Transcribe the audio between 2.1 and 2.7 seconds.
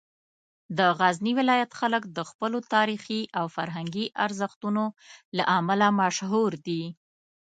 د خپلو